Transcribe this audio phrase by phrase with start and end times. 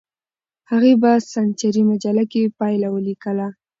[0.71, 3.47] هغې په سنچري مجله کې پایله ولیکله.